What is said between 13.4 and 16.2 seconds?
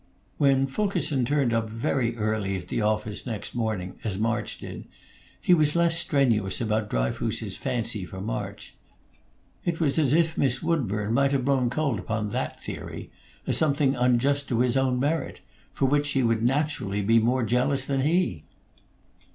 as something unjust to his own merit, for which